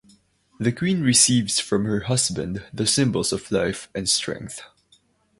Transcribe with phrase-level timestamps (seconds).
[0.59, 4.63] The queen receives from her husband the symbols of life and strength.